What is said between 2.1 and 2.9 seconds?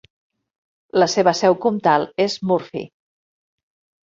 és Murphy.